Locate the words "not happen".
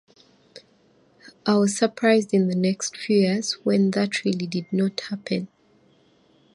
4.73-5.47